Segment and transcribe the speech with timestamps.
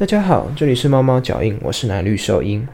[0.00, 2.66] 大家好，这里是猫猫脚印，我是南绿兽鹰。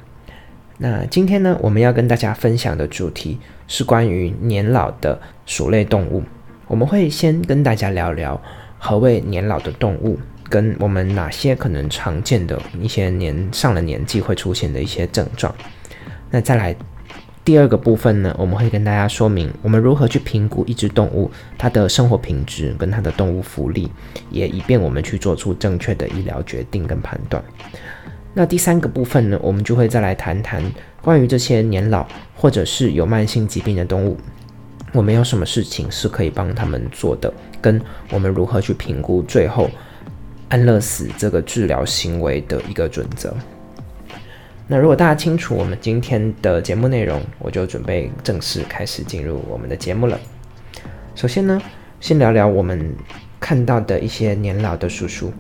[0.79, 6.23] 那今天呢，我们要跟大家分享的主题是关于年老的鼠类动物。
[6.69, 8.41] 我们会先跟大家聊聊
[8.79, 10.17] 何谓年老的动物，
[10.49, 15.53] 跟我们哪些可能常见的一些年上了年纪会出现的一些症状。
[16.31, 16.77] 那再来。
[17.47, 23.89] 第二个部分呢，我们会跟大家说明我们如何去评估一只动物它的生活品质跟它的动物福利，
[24.31, 27.41] 也以便我们去做出正确的医疗决定跟判断。
[28.35, 30.61] 那第三个部分呢，我们就会再来谈谈
[31.01, 32.05] 关于这些年老
[32.35, 34.17] 或者是有慢性疾病的动物，
[34.93, 39.71] 我们有什么事情是可以帮他们做的，跟我们如何去评估最后
[40.49, 43.33] 安乐死这个治疗行为的一个准则。
[44.69, 50.19] 那如果大家清楚我们今天的节目内容，我就准备正式开始进入我们的节目了。
[51.15, 51.63] 首先呢，
[52.01, 52.93] 先聊聊我们
[53.39, 55.33] 看到的一些年老的鼠鼠，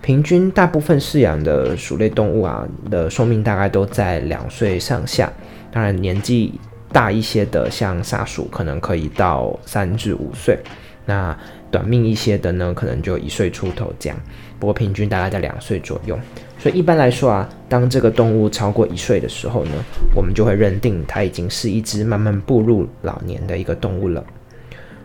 [0.00, 5.30] 平均大部分饲养的鼠类动物啊的寿命大概都在两岁上下。
[5.70, 6.58] 当然，年纪
[6.90, 10.58] 大一些的，像沙鼠，可能可以到三至五岁。
[11.04, 11.36] 那
[11.72, 14.16] 短命一些的呢，可能就一岁出头这样。
[14.60, 16.16] 不过平均大概在两岁左右。
[16.58, 19.72] 所以一般来说啊，当这个动物超过一岁的时候呢，
[20.14, 24.22] 我们就会认定它已经是一只慢慢步入老年的一个动物了。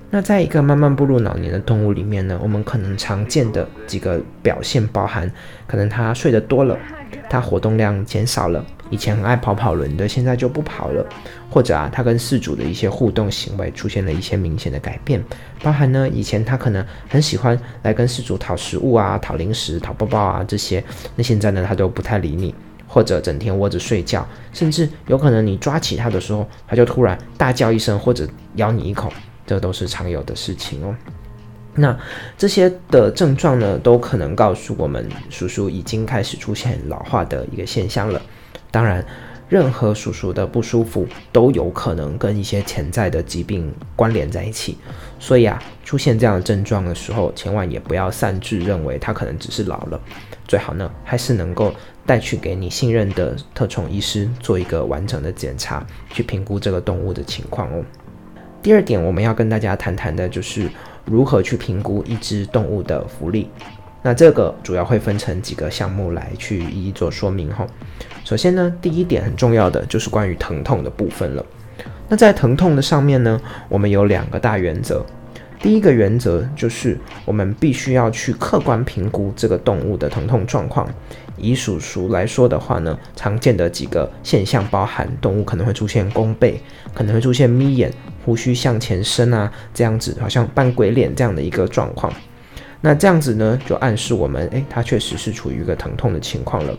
[0.09, 5.31] 那在一个慢慢步入老年的动物里面呢，我们可能常见的几个表现包含，
[5.65, 6.77] 可能它睡得多了，
[7.29, 8.63] 它活动量减少了。
[8.89, 11.03] 以前很爱跑跑轮的，现在就不跑了；
[11.49, 15.23] 或者啊，它跟饲主的一些互动行为出现了一些明显的改变，
[15.61, 20.83] 包含呢，以前它可能很喜欢来跟饲主讨食物啊、讨零食、讨抱抱啊这些，
[21.15, 22.53] 那现在呢，它都不太理你，
[22.88, 29.11] 或者整天窝着睡觉，甚至有可能你抓起它的时候，它就突然大叫一声或者咬你一口，
[29.45, 30.95] 这都是常有的事情哦。
[31.80, 31.95] 那
[32.35, 38.19] 这些的症状呢，都可能告诉我们，叔叔已经开始出现老化的一个现象了。
[38.71, 39.03] 当然，
[39.49, 44.77] 任何叔叔的不舒服都有可能跟一些潜在的疾病关联在一起，
[45.19, 49.99] 所以啊，出现这样的症状的时候，千万也不要擅自认为他可能只是老了，
[50.47, 51.73] 最好呢还是能够
[52.05, 57.81] 带去给你信任的特宠医师做一个完整的检查，去评估这个动物的情况哦。
[58.61, 60.69] 第二点，我们要跟大家谈谈的就是
[61.05, 63.49] 如何去评估一只动物的福利。
[64.07, 67.67] 那这个主要会分成几个项目来去一一做说明哈。
[68.23, 71.45] 首先呢，第一点很重要的就是关于疼痛的部分了。
[72.07, 73.37] 那在疼痛的上面呢，
[73.67, 75.05] 我们有两个大原则。
[75.59, 80.87] 第一个原则就是我们必须要去客观评估这个动物的疼痛状况。
[81.35, 86.61] 以鼠鼠来说的话呢，常见的几个现象包含动物可能会出现弓背，
[86.93, 87.91] 可能会出现眯眼、
[88.23, 92.13] 胡须向前伸啊，这样子好像扮鬼脸这样的一个状况。
[92.82, 96.77] 那这样子呢，就暗示我们，诶，它确实是处于一个疼痛的情况了。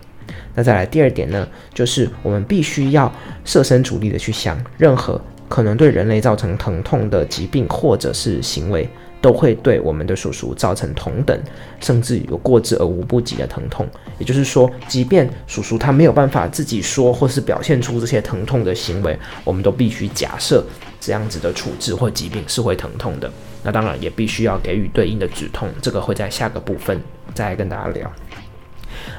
[0.54, 3.12] 那再来第二点呢，就是我们必须要
[3.44, 8.88] 设身处地的去想，任何可能对人类造成疼痛的疾病或者是行为，
[9.20, 11.38] 都会对我们的鼠鼠造成同等
[11.80, 13.86] 甚至有过之而无不及的疼痛。
[14.18, 20.64] 也就是说，即便鼠鼠它没有办法自己说或是表现出这些疼痛的行为，我们都必须假设
[21.00, 23.30] 这样子的处置或疾病是会疼痛的。
[23.62, 27.00] 那当然也必须要给予对应的止痛，这个会在下个部分
[27.34, 28.10] 再跟大家聊。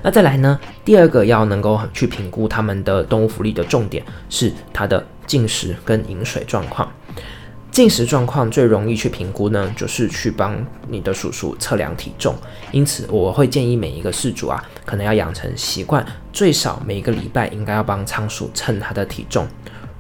[0.02, 6.90] 那再来呢，第二个要能够去评估他们的动物福利的重点是它的进食跟饮水状况。
[7.80, 10.54] 进食状况最容易去评估呢，就是去帮
[10.90, 12.36] 你的鼠鼠测量体重。
[12.74, 19.48] 因此，我会建议每一个饲主啊，可能要养成习惯，最少每一个礼拜应该要帮仓鼠称它的体重。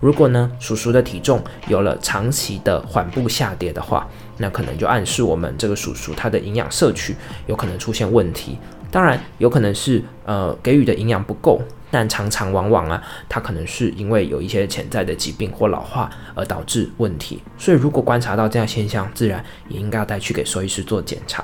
[0.01, 4.05] 如果呢，鼠鼠的体重有了长期的缓步下跌的话，
[4.39, 7.15] 那可能就暗示我们这个鼠鼠它的营养摄取
[7.47, 8.57] 有可能出现问题。
[8.91, 17.41] 当然，有可能是呃给予的营养不够，但常常往往啊，它可能是因为有一些潜在的疾病或老化而导致问题。
[17.57, 21.43] 所以，如果观察到这样现象，自然也应该要带去给兽医师做检查。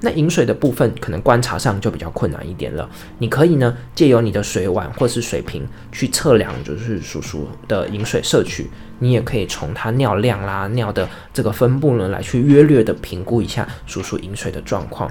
[0.00, 2.88] 那饮水的部分可能观察上就比较困难一点了。
[3.18, 8.70] 你可以呢借由你的水碗或是水瓶去测量，就是鼠鼠的饮水摄取。
[9.00, 15.10] 你也可以从它尿量啦、尿的这个分布呢来去约略的评估一下鼠鼠饮水的状况。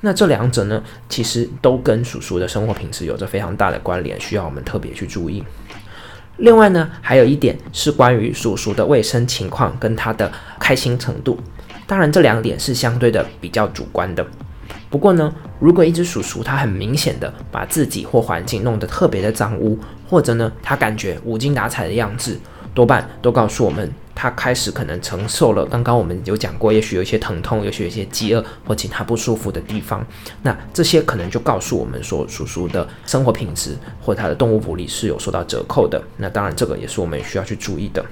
[0.00, 5.42] 那这两者呢，其实都跟鼠鼠的生活品质有着非常大的关联，需要我们特别去注意。
[6.36, 10.30] 另外呢，还有一点是关于鼠鼠的卫生情况跟它的
[10.60, 11.36] 开心程度。
[11.84, 14.24] 当然，这两点是相对的比较主观的。
[14.88, 19.76] 不过呢，如果一只鼠鼠它很明显的把自己或环境弄得特别的脏污，
[20.08, 22.38] 或者呢它感觉无精打采的样子，
[22.72, 30.04] 多半都告诉我们他开始可能承受了刚刚我们有讲过，也许有一些疼痛，也许有一些饥饿或其他不舒服的地方，
[30.42, 36.02] 那这些可能就告诉我们说，叔叔的生活品质或他的动物福利是有受到折扣的。
[36.16, 38.04] 那当然，这个也是我们需要去注意的。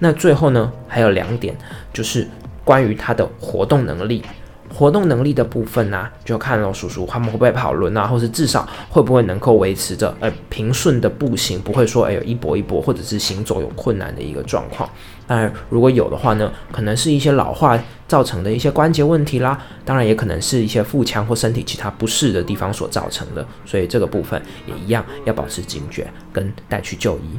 [0.00, 1.56] 那最后呢，还有两点，
[1.92, 2.26] 就是
[2.64, 4.24] 关于他的活动能力。
[4.74, 14.88] 活动能力的部分呢，就看了叔叔他们会不会跑轮啊，或是至少会不会能够维持着呃平顺的步行，不会说哎有一跛一跛，或者是行走有困难的一个状况。
[15.26, 17.78] 当然，如果有的话呢，可能是一些老化
[18.08, 23.46] 造成的一些关节问题啦，当然也可能是一些腹腔或身体其他不适的地方所造成的。
[23.64, 27.38] 所以这个部分也一样要保持警觉，跟带去就医。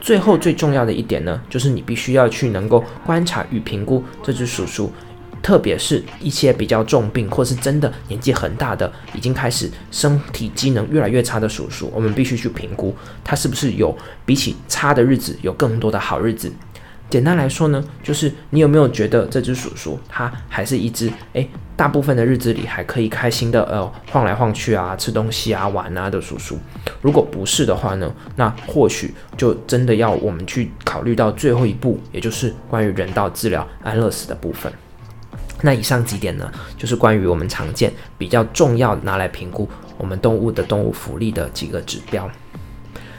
[0.00, 4.92] 最后最重要的一点呢，就是你必须要去能够观察与评估这只叔叔。
[5.42, 16.52] 特别是一些比较重病，或是真的年纪很大的，已经开始身体机能越来越差的叔叔，我们必须去评估他是不是有比起差的日子有更多的好日子。
[17.08, 26.58] 简单来说呢，就是你有没有觉得这只鼠鼠它还是一只诶，大部分的日子里还可以开心的呃晃来晃去啊，吃东西啊，玩啊的鼠鼠？
[27.00, 34.72] 如果不是的话呢，那或许就真的要我们去考虑到最后一步，也就是关于人道治疗安乐死的部分。
[35.66, 36.48] 那以上几点呢，
[36.78, 39.68] 就是关于我们常见比较重要拿来评估
[39.98, 42.30] 我们动物的动物福利的几个指标。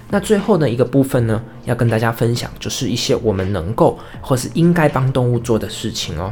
[0.09, 6.31] 那最后的一个部分呢，要跟大家分享，就是一些我们能够或是应该帮动物做的事情哦。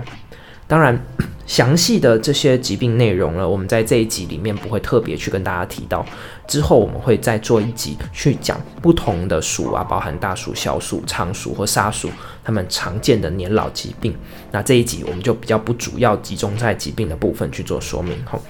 [0.67, 1.00] 当然。
[1.45, 6.03] 详细的这些疾病内容呢，我们在这一集里面不会特别去跟大家提到。
[6.47, 12.09] 之后我们会再做一集去讲不同的鼠啊，包含大鼠、小鼠、仓鼠或沙鼠，
[12.44, 14.15] 它们常见的年老疾病。
[14.51, 18.41] 那这一集我们就比较不主要集中在疾病的部分去做说明吼。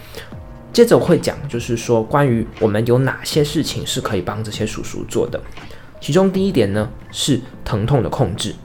[0.72, 5.38] 接着会讲，就是说关于我们有哪些事情是可以帮这些鼠鼠做的。
[6.00, 8.56] 其中第一点呢是疼痛的控制，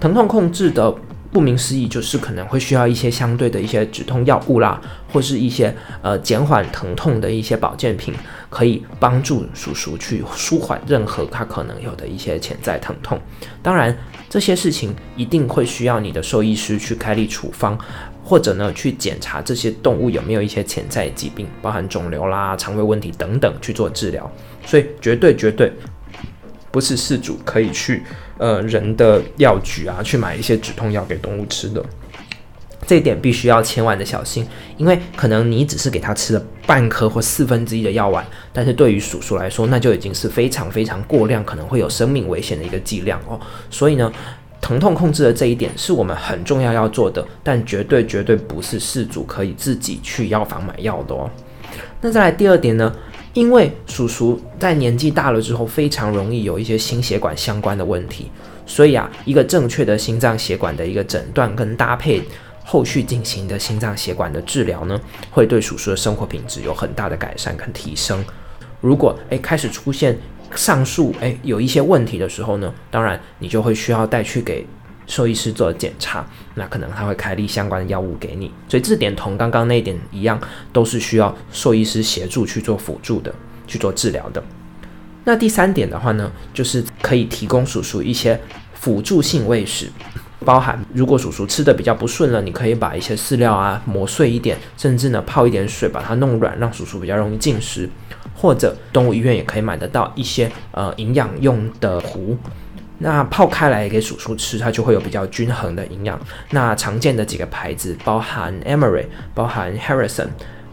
[0.00, 0.94] 疼痛控制的。
[1.32, 4.78] 顾名思义，就是可能会需要一些相对的一些止痛药物啦，
[5.10, 8.14] 或是一些呃减缓疼痛的一些保健品，
[8.50, 13.18] 可以帮助叔叔去舒缓任何他可能有的一些潜在疼痛。
[13.62, 13.96] 当然，
[14.28, 17.78] 这些事情一定会需要你的兽医师去开立处方，
[18.22, 24.30] 或者呢去检查这些动物有没有一些潜在疾病，包含肿瘤啦、肠胃问题等等去做治疗。
[24.66, 25.72] 所以，绝对绝对。
[26.70, 28.02] 不是饲主可以去
[28.42, 31.80] 呃人的药局啊去买一些止痛药给动物吃的，
[32.84, 34.44] 这一点必须要千万的小心，
[34.76, 43.38] 因为可能你只是给它吃了半颗或四分之一的药丸，但是对于鼠鼠来说，那就已经是非常非常过量，可能会有生命危险的一个剂量哦。
[43.70, 44.12] 所以呢，
[44.60, 51.30] 疼痛控制的这一点是我们很重要要做的，但绝对绝对不是事主可以自己去药房买药的哦。
[52.00, 52.92] 那再来第二点呢？
[53.34, 58.30] 因为叔叔在年纪大了之后，非常容易有一些心血管相关的问题，
[58.66, 62.22] 所以啊，一个正确的心脏血管的一个诊断跟搭配，
[62.64, 65.00] 后续进行的心脏血管的治疗呢，
[65.30, 68.22] 会对叔叔的生活品质有很大的改善跟提升。
[68.80, 70.18] 如果诶开始出现
[70.54, 74.66] 上述诶有一些问题的时候呢，当然你就会需要带去给。
[75.06, 80.40] 兽医师做检查，那可能他会开立相关的药物给你，所以这点同刚刚那一点一样，
[80.72, 83.34] 都是需要兽医师协助去做辅助的，
[83.66, 84.42] 去做治疗的。
[85.24, 88.40] 那第三点的话呢，就是可以提供叔叔一些
[88.74, 89.88] 辅助性喂食，
[90.44, 97.88] 包含如果叔叔吃的比较不顺了，你可以把一些饲料啊磨碎一点，甚至呢泡一点水把它弄软，让叔叔比较容易进食，
[98.34, 102.36] 或者动物医院也可以买得到一些呃营养用的壶。
[103.02, 106.18] 那泡开来给鼠鼠吃，它就会有比较均衡的营养。
[106.50, 110.28] 那常见的几个牌子，包含 Emery，包含 Harrison，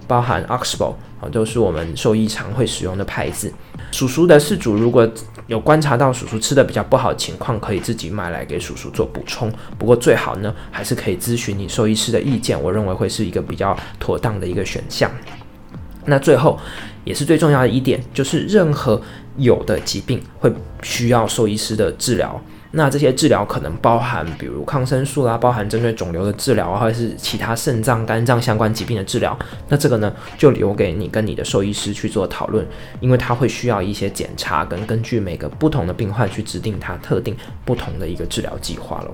[0.08, 3.52] 包含 Oxbow，啊，都是我们兽医常会使用的牌子。
[3.92, 5.12] 鼠鼠的饲主如果
[5.48, 9.52] 有观察到鼠鼠吃的比较不好的情况，可以自己买来给鼠鼠做补充。
[9.80, 15.10] 不过最好呢，还是可以咨询你兽医师的意见，我认为会是一个比较妥当的一个选项。
[16.06, 16.60] 那最后
[17.10, 19.02] 也是最重要的一点，就是任何
[19.38, 22.40] 有的疾病会需要兽医师的治疗。
[22.72, 29.36] 那这些治疗可能包含，比如抗生素啦，包含针对肿瘤的治疗啊，或者是其他肾脏、肝脏相关疾病的治疗。
[29.70, 32.64] 那这个呢，就留给你跟你的兽医师去做讨论，
[33.00, 37.36] 因为他会需要一些检查，跟根据每个不同的病患去指定他特定
[37.66, 39.12] 不同的一个治疗计划了。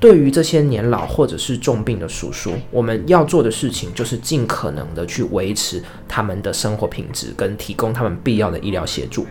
[0.00, 9.26] 对于这些年老或者是重病的叔叔，我们要做的事情就是尽可能的去维持他们的生活品质，跟提供他们必要的医疗协助。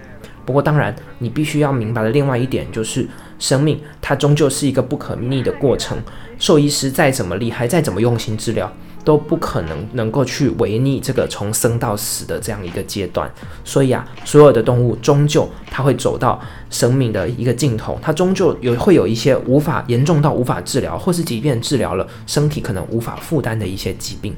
[0.46, 3.08] 不过，当然你必须要明白的另外一点就是，
[3.40, 5.98] 生命它终究是一个不可逆的过程。
[6.38, 8.72] 兽医师再怎么厉害，再怎么用心治疗，
[9.04, 13.32] 都不可能能够去违逆这个从生到死的这样一个阶段。
[13.64, 16.40] 所以啊，所有的动物终究它会走到
[16.70, 24.34] 生命的一个尽头，它终究有会有一些无法严重到无法治疗，或是即便治疗了，身体可能无法负担的一些疾病。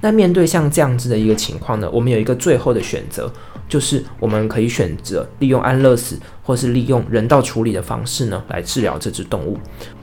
[0.00, 3.32] 那面对像这样子的一个情况呢，我们有一个最后的选择，
[3.68, 9.56] 就是我们可以选择利用安乐死，或是利用人道处理的方式呢，来治疗这只动物。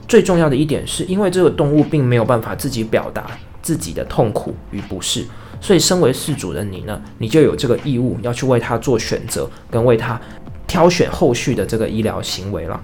[0.08, 3.30] 最重要的一点是，因为这个动物并没有办法自己表达
[3.62, 5.26] 自己的痛苦与不适，
[5.60, 10.20] 所以身为饲主的你呢，你就有这个义务要去为它做选择，跟为它
[10.66, 12.80] 挑选后续的这个医疗行为了。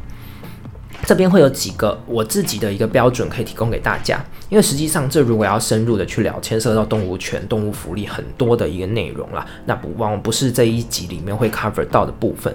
[1.04, 4.18] 这边会有几个我自己的一个标准可以提供给大家，
[4.49, 12.52] 因为实际上这如果要深入的去聊，牵涉到动物权、动物福利很多的一个内容啦，那不往往不是这一集里面会 cover 到的部分。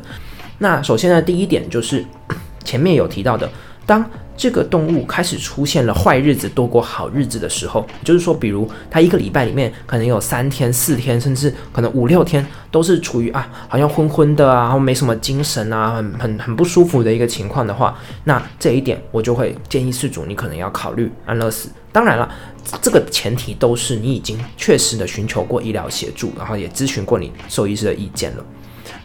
[0.57, 2.03] 那首先呢，第一点就是
[2.63, 3.49] 前面有提到的，
[3.85, 4.03] 当
[4.41, 21.69] 这个动物开始出现了坏日子多过好日子的时候，就是说，比如它一个礼拜里面可能有三天、四天，甚至可能五六天都是处于啊，好像昏昏的啊，然后没什么精神啊，很很很不舒服的一个情况的话，那这一点我就会建议饲主你可能要考虑安乐死。
[21.91, 22.27] 当然了，
[22.81, 28.43] 这个前提都是你已经确实的寻求过医疗协助，然后也咨询过你兽医师的意见了。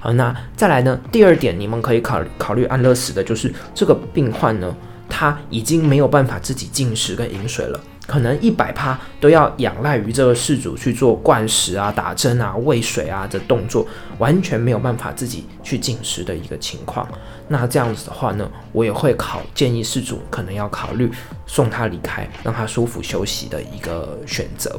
[0.00, 0.99] 好，那再来呢？
[1.12, 4.75] 第二点，你们可以考考虑安乐死的，就是这个病患呢。
[5.08, 13.86] 他已经没有办法自己进食跟饮水了，可能一百趴都要仰赖于这个事主去做灌食啊、打针啊、喂水啊的动作，
[14.18, 17.06] 完全没有办法自己去进食的一个情况。
[17.48, 21.10] 那这样子的话呢，我也会考建议事主可能要考虑
[21.46, 24.78] 送他离开，让他舒服休息的一个选择。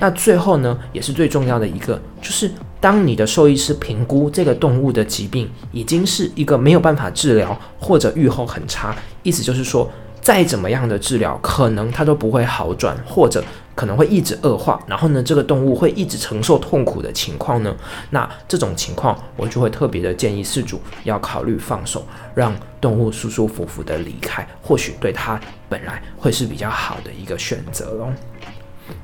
[0.00, 13.42] 那最后呢，也是最重要的一个，就是当你的兽医师评估这个动物的疾病已经是一个没有办法治疗，或者预后很差，意思就是说，再怎么样的治疗，可能它都不会好转，或者
[13.74, 17.74] 可能会一直恶化，然后呢，这个动物会一直承受痛苦的情况呢，
[18.10, 28.08] 那这种情况，我就会特别的建议饲主要考虑放手，让动物舒舒服服的离开，或许对它本来会是比较好的一个选择喽。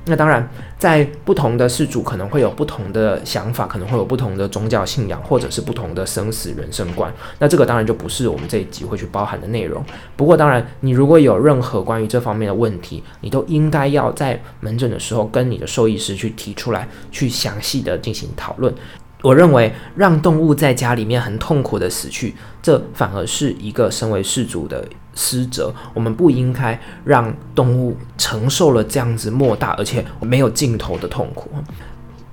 [0.06, 0.46] 那当然，
[0.78, 7.12] 在不同的事主可能会有不同的想法，可能会有不同的宗教信仰，或者是不同的生死人生观。
[7.38, 9.82] 那这个当然就不是我们这一集会去包含的内容。
[10.16, 18.74] 不过，当然，你如果有任何关于这方面的问题，你都应该要在门诊的时候跟你的兽医师去提出来，去详细的进行讨论。
[19.22, 24.84] 我认为，让动物在家里面很痛苦的死去，这反而是一个身为事主的。
[25.14, 31.50] 失责，我们不应该让动物承受了这样子莫大而且没有尽头的痛苦。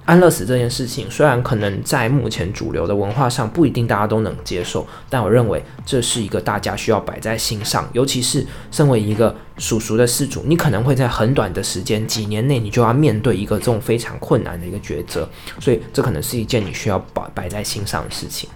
[0.06, 7.86] 安乐死这件事情，虽然可能在目前主流的文化上不一定大家都能接受，但我认为这是一个大家需要摆在心上。
[7.92, 15.28] 尤其是身为一个属鼠的饲主，你可能会在很短的时间，几年内，你就要面对一个这种非常困难的一个抉择，
[15.60, 18.50] 所以这可能是一件你需要摆摆在心上的事情。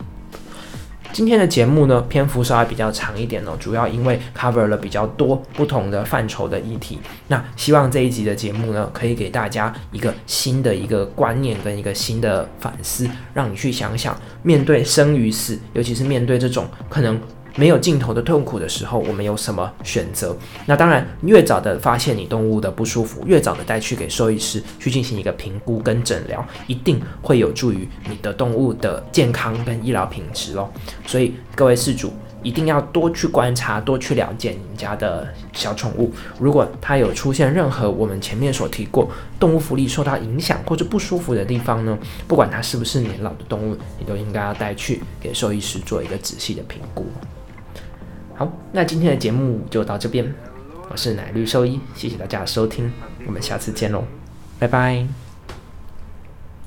[1.14, 7.00] 今天的节目呢，篇幅稍微比较长一点哦，主要因为 cover 了比较多不同的范畴的议题。
[7.28, 17.20] 那希望这一集的节目呢，可以给大家一个新的一个观念跟一个新的反思，让你去想想，面对生与死，尤其是面对这种可能。
[17.56, 20.36] 没有尽头的痛苦的时候，我们有什么选择？
[20.66, 30.72] 那当然，越早的发现你动物的不舒服，越早的带去给兽医师去进行一个评估跟诊疗，一定会有助于你的动物的健康跟医疗品质咯。
[31.06, 36.12] 所以各位饲主一定要多去观察，多去了解你们家的小宠物。
[36.40, 47.06] 如果它有出现任何我们前面所提过动物福利受到影响或者不舒服的地方呢，不管它是不是年老的动物，你都应该要带去给兽医师做一个仔细的评估。
[48.42, 50.26] 好，那今天的节目就到这边。
[50.90, 52.92] 我是奶绿兽医，谢谢大家的收听，
[53.28, 54.04] 我们下次见喽，
[54.58, 55.21] 拜拜。